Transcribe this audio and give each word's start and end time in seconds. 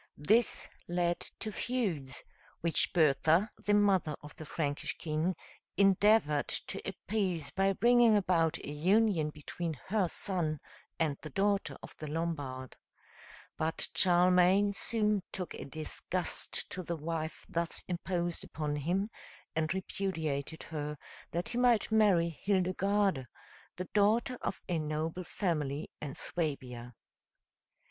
This 0.17 0.67
led 0.87 1.19
to 1.19 1.51
feuds, 1.51 2.23
which 2.61 2.91
Bertha, 2.91 3.51
the 3.63 3.75
mother 3.75 4.15
of 4.23 4.35
the 4.35 4.47
Frankish 4.47 4.97
king, 4.97 5.35
endeavored 5.77 6.47
to 6.47 6.81
appease 6.89 7.51
by 7.51 7.73
bringing 7.73 8.17
about 8.17 8.57
a 8.57 8.71
union 8.71 9.29
between 9.29 9.75
her 9.89 10.07
son 10.07 10.59
and 10.97 11.19
the 11.21 11.29
daughter 11.29 11.77
of 11.83 11.95
the 11.97 12.07
Lombard. 12.09 12.75
But 13.57 13.89
Charlemagne 13.93 14.71
soon 14.73 15.21
took 15.31 15.53
a 15.53 15.65
disgust 15.65 16.67
to 16.71 16.81
the 16.81 16.97
wife 16.97 17.45
thus 17.47 17.83
imposed 17.87 18.43
upon 18.43 18.77
him, 18.77 19.07
and 19.55 19.71
repudiated 19.71 20.63
her, 20.63 20.97
that 21.29 21.49
he 21.49 21.59
might 21.59 21.91
marry 21.91 22.29
Hildegarde, 22.29 23.27
the 23.75 23.85
daughter 23.93 24.39
of 24.41 24.61
a 24.67 24.79
noble 24.79 25.23
family 25.25 25.91
in 26.01 26.15
Suabia. 26.15 26.95